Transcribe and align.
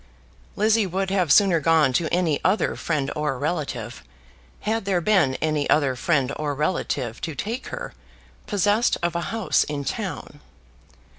Lizzie 0.55 0.87
would 0.87 1.11
have 1.11 1.31
sooner 1.31 1.59
gone 1.59 1.93
to 1.93 2.11
any 2.11 2.43
other 2.43 2.75
friend 2.75 3.11
or 3.15 3.37
relative, 3.37 4.01
had 4.61 4.85
there 4.85 4.99
been 4.99 5.35
any 5.35 5.69
other 5.69 5.95
friend 5.95 6.33
or 6.37 6.55
relative 6.55 7.21
to 7.21 7.35
take 7.35 7.67
her 7.67 7.93
possessed 8.47 8.97
of 9.03 9.15
a 9.15 9.21
house 9.29 9.63
in 9.65 9.83
town. 9.83 10.39